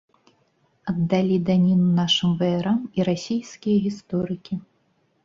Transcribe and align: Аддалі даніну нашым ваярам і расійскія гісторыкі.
Аддалі 0.91 1.35
даніну 1.49 1.89
нашым 1.99 2.31
ваярам 2.39 2.79
і 3.01 3.05
расійскія 3.11 3.77
гісторыкі. 3.85 4.59